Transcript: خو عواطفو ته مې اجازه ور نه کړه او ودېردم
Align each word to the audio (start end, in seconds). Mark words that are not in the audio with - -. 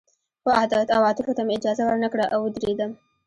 خو 0.41 0.49
عواطفو 0.97 1.31
ته 1.37 1.41
مې 1.47 1.53
اجازه 1.59 1.83
ور 1.85 1.97
نه 2.03 2.09
کړه 2.13 2.25
او 2.33 2.39
ودېردم 2.45 2.91